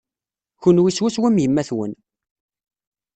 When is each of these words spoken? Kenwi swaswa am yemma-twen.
Kenwi 0.61 0.91
swaswa 0.91 1.27
am 1.29 1.37
yemma-twen. 1.41 1.93